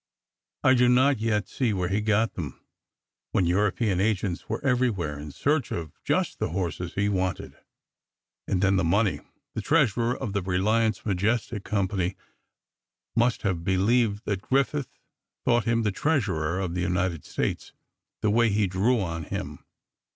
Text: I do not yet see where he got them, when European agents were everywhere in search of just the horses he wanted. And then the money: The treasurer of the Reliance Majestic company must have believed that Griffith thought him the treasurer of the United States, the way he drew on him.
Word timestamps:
I 0.63 0.73
do 0.73 0.89
not 0.89 1.19
yet 1.19 1.47
see 1.47 1.73
where 1.73 1.89
he 1.89 2.01
got 2.01 2.33
them, 2.33 2.59
when 3.33 3.45
European 3.45 3.99
agents 4.01 4.49
were 4.49 4.59
everywhere 4.65 5.19
in 5.19 5.29
search 5.31 5.71
of 5.71 5.91
just 6.03 6.39
the 6.39 6.49
horses 6.49 6.95
he 6.95 7.07
wanted. 7.07 7.55
And 8.47 8.63
then 8.63 8.77
the 8.77 8.83
money: 8.83 9.19
The 9.53 9.61
treasurer 9.61 10.17
of 10.17 10.33
the 10.33 10.41
Reliance 10.41 11.05
Majestic 11.05 11.63
company 11.63 12.15
must 13.15 13.43
have 13.43 13.63
believed 13.63 14.25
that 14.25 14.41
Griffith 14.41 14.97
thought 15.45 15.65
him 15.65 15.83
the 15.83 15.91
treasurer 15.91 16.59
of 16.59 16.73
the 16.73 16.81
United 16.81 17.23
States, 17.23 17.71
the 18.23 18.31
way 18.31 18.49
he 18.49 18.65
drew 18.65 18.99
on 18.99 19.25
him. 19.25 19.63